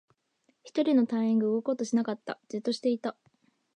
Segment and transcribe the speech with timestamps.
[0.63, 2.39] 一人の隊員が動こうとしなかった。
[2.49, 3.15] じっとしていた。